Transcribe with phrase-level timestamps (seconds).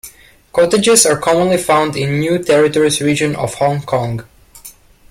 [0.51, 4.25] Cottages are commonly found in the New Territories region of Hong Kong.